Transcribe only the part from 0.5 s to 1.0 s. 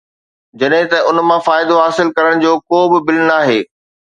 جڏهن ته